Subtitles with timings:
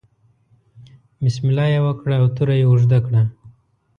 [1.23, 3.21] بسم الله یې وکړه او توره یې اوږده کړه.